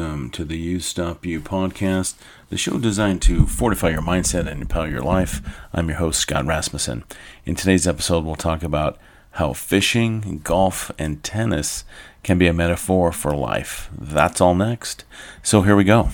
[0.00, 2.14] welcome to the You Stop You podcast,
[2.48, 5.42] the show designed to fortify your mindset and empower your life.
[5.74, 7.04] I'm your host, Scott Rasmussen.
[7.44, 8.96] In today's episode, we'll talk about
[9.32, 11.84] how fishing, golf, and tennis
[12.22, 13.90] can be a metaphor for life.
[13.92, 15.04] That's all next.
[15.42, 16.08] So here we go.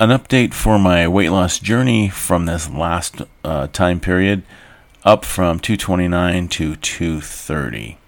[0.00, 4.42] An update for my weight loss journey from this last uh, time period,
[5.04, 7.98] up from 229 to 230.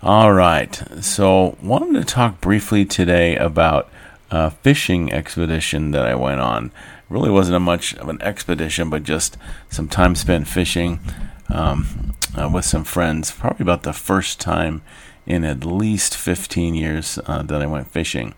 [0.00, 0.80] All right.
[1.00, 3.90] So, wanted to talk briefly today about
[4.30, 6.70] a fishing expedition that I went on.
[7.08, 9.36] Really wasn't a much of an expedition, but just
[9.70, 11.00] some time spent fishing
[11.48, 13.32] um, uh, with some friends.
[13.32, 14.82] Probably about the first time
[15.26, 18.34] in at least 15 years uh, that I went fishing.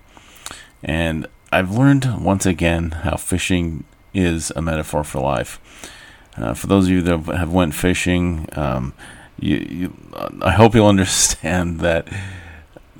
[0.82, 3.84] And I've learned once again how fishing
[4.14, 5.60] is a metaphor for life.
[6.38, 8.94] Uh, for those of you that have went fishing, um,
[9.40, 9.96] you, you
[10.42, 12.08] I hope you'll understand that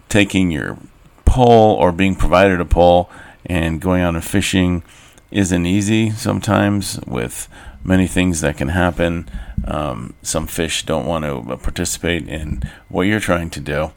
[0.08, 0.78] taking your
[1.24, 3.08] pole or being provided a pole
[3.46, 4.82] and going out and fishing
[5.30, 7.48] isn't easy sometimes with
[7.84, 9.30] many things that can happen.
[9.64, 13.92] Um, some fish don't want to participate in what you're trying to do,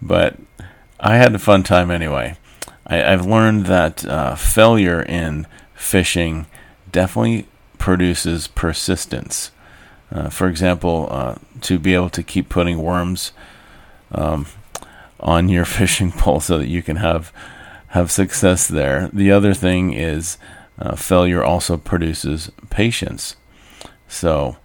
[0.00, 0.36] but
[0.98, 2.36] I had a fun time anyway.
[2.86, 6.46] I, have learned that uh, failure in fishing
[6.90, 9.50] definitely produces persistence.
[10.10, 13.32] Uh, for example, uh, to be able to keep putting worms
[14.12, 14.46] um,
[15.20, 17.32] on your fishing pole so that you can have
[17.88, 19.08] have success there.
[19.12, 20.36] The other thing is
[20.78, 23.34] uh, failure also produces patience.
[24.06, 24.56] So,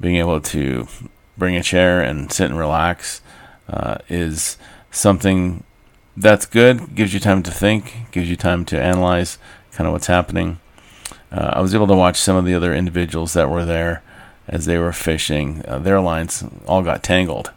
[0.00, 0.86] being able to
[1.36, 3.20] bring a chair and sit and relax
[3.68, 4.58] uh, is
[4.90, 5.64] something
[6.16, 6.94] that's good.
[6.94, 8.10] Gives you time to think.
[8.10, 9.38] Gives you time to analyze
[9.72, 10.58] kind of what's happening.
[11.30, 14.02] Uh, I was able to watch some of the other individuals that were there
[14.48, 15.62] as they were fishing.
[15.66, 17.52] Uh, their lines all got tangled.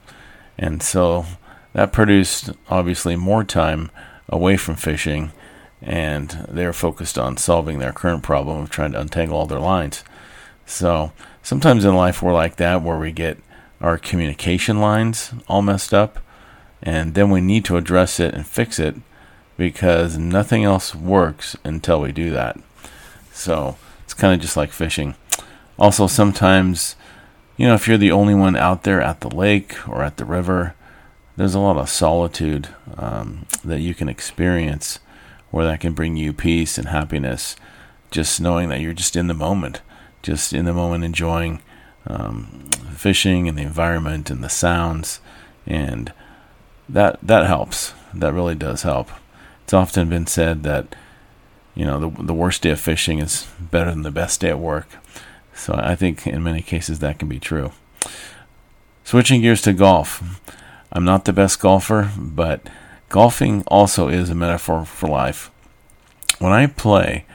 [0.58, 1.26] And so
[1.74, 3.90] that produced obviously more time
[4.30, 5.32] away from fishing,
[5.82, 10.04] and they're focused on solving their current problem of trying to untangle all their lines.
[10.66, 13.38] So sometimes in life we're like that, where we get
[13.80, 16.20] our communication lines all messed up,
[16.84, 18.96] and then we need to address it and fix it
[19.58, 22.60] because nothing else works until we do that.
[23.32, 25.16] So it's kind of just like fishing.
[25.78, 26.96] Also, sometimes,
[27.58, 30.26] you know, if you're the only one out there at the lake or at the
[30.26, 30.76] river,
[31.38, 35.00] there's a lot of solitude um, that you can experience
[35.50, 37.56] where that can bring you peace and happiness.
[38.10, 39.82] Just knowing that you're just in the moment,
[40.22, 41.62] just in the moment enjoying
[42.08, 45.20] um, fishing and the environment and the sounds,
[45.66, 46.12] and
[46.90, 47.94] that that helps.
[48.14, 49.10] That really does help.
[49.64, 50.96] It's often been said that
[51.76, 54.60] you know the the worst day of fishing is better than the best day at
[54.60, 54.88] work.
[55.54, 57.72] So I think in many cases that can be true.
[59.04, 60.40] Switching gears to golf.
[60.92, 62.70] I'm not the best golfer, but
[63.10, 65.52] golfing also is a metaphor for life.
[66.40, 67.26] When I play,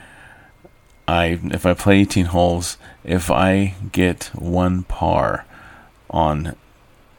[1.09, 5.45] I if I play 18 holes, if I get one par
[6.11, 6.57] on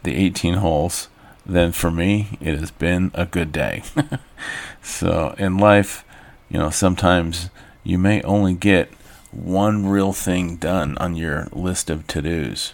[0.03, 1.07] the 18 holes,
[1.46, 3.84] then for me it has been a good day.
[4.81, 6.03] so in life,
[6.50, 7.50] you know, sometimes
[7.84, 8.91] you may only get
[9.38, 12.74] one real thing done on your list of to dos.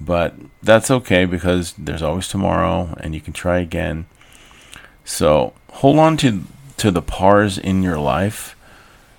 [0.00, 4.06] But that's okay because there's always tomorrow and you can try again.
[5.04, 6.44] So hold on to
[6.76, 8.54] to the pars in your life,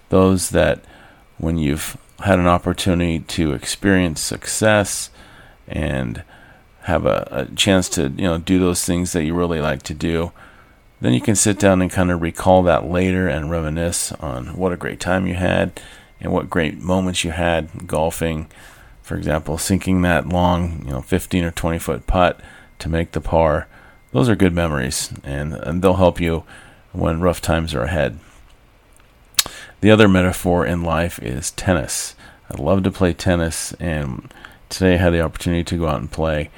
[0.07, 0.79] those that
[1.38, 5.09] when you've had an opportunity to experience success
[5.67, 6.23] and
[6.84, 9.94] have a, a chance to you know do those things that you really like to
[9.94, 10.31] do,
[11.01, 14.72] then you can sit down and kind of recall that later and reminisce on what
[14.72, 15.81] a great time you had
[16.19, 18.47] and what great moments you had golfing.
[19.02, 22.40] For example, sinking that long, you know, 15 or 20 foot putt
[22.80, 23.68] to make the par.
[24.12, 26.44] Those are good memories, and, and they'll help you
[26.91, 28.19] when rough times are ahead.
[29.81, 32.16] The other metaphor in life is tennis.
[32.52, 34.34] I love to play tennis, and
[34.67, 36.49] today I had the opportunity to go out and play.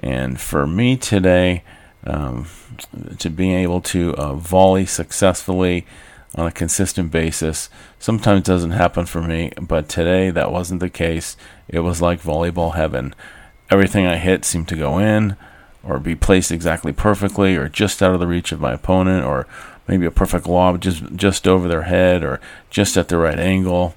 [0.00, 1.64] And for me today,
[2.06, 2.46] um,
[3.18, 5.86] to being able to uh, volley successfully
[6.34, 7.70] on a consistent basis.
[7.98, 11.36] Sometimes doesn't happen for me, but today that wasn't the case.
[11.68, 13.14] It was like volleyball heaven.
[13.70, 15.36] Everything I hit seemed to go in
[15.82, 19.46] or be placed exactly perfectly or just out of the reach of my opponent or
[19.86, 22.40] maybe a perfect lob just just over their head or
[22.70, 23.94] just at the right angle.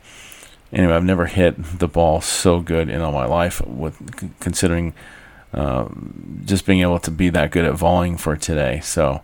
[0.72, 4.94] Anyway, I've never hit the ball so good in all my life with considering
[5.54, 5.90] uh,
[6.46, 8.80] just being able to be that good at volleying for today.
[8.82, 9.22] So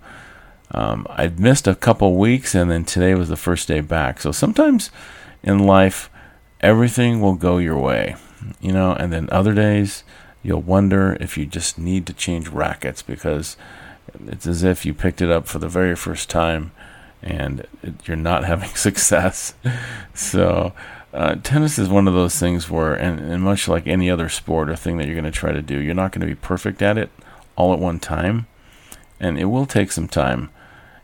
[0.72, 4.20] um, I'd missed a couple weeks, and then today was the first day back.
[4.20, 4.92] So sometimes
[5.44, 6.10] in life,
[6.62, 8.16] everything will go your way,
[8.60, 10.04] you know, and then other days
[10.44, 13.58] you'll wonder if you just need to change rackets because
[14.28, 16.72] it's as if you picked it up for the very first time
[17.22, 17.66] and
[18.06, 19.54] you're not having success.
[20.14, 20.74] so,
[21.14, 24.70] uh, tennis is one of those things where, and, and much like any other sport
[24.70, 26.82] or thing that you're going to try to do, you're not going to be perfect
[26.82, 27.10] at it
[27.56, 28.46] all at one time,
[29.20, 30.50] and it will take some time.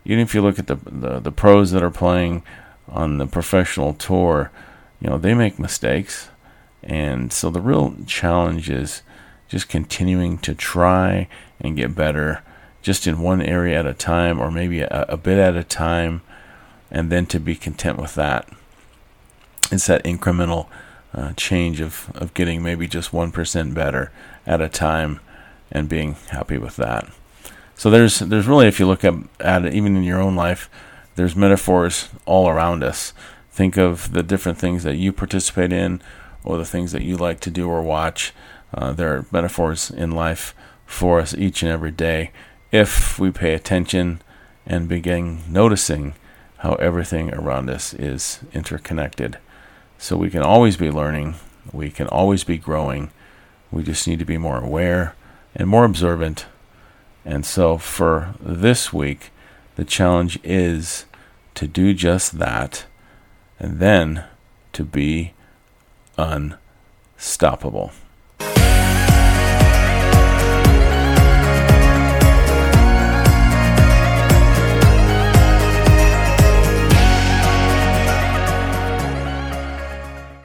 [0.05, 2.43] Even if you look at the, the, the pros that are playing
[2.87, 4.51] on the professional tour,
[4.99, 6.29] you know they make mistakes,
[6.83, 9.01] and so the real challenge is
[9.47, 11.27] just continuing to try
[11.59, 12.41] and get better
[12.81, 16.21] just in one area at a time or maybe a, a bit at a time
[16.91, 18.47] and then to be content with that.
[19.71, 20.67] It's that incremental
[21.13, 24.11] uh, change of, of getting maybe just 1% better
[24.45, 25.19] at a time
[25.71, 27.07] and being happy with that
[27.75, 30.69] so there's there's really if you look at, at it even in your own life
[31.15, 33.13] there's metaphors all around us
[33.51, 36.01] think of the different things that you participate in
[36.43, 38.33] or the things that you like to do or watch
[38.73, 40.55] uh, there are metaphors in life
[40.85, 42.31] for us each and every day
[42.71, 44.19] if we pay attention
[44.65, 46.13] and begin noticing
[46.59, 49.37] how everything around us is interconnected.
[49.97, 51.35] So we can always be learning,
[51.71, 53.11] we can always be growing.
[53.71, 55.15] We just need to be more aware
[55.55, 56.45] and more observant.
[57.25, 59.31] And so for this week,
[59.75, 61.05] the challenge is
[61.55, 62.85] to do just that
[63.59, 64.25] and then
[64.73, 65.33] to be
[66.17, 67.91] unstoppable.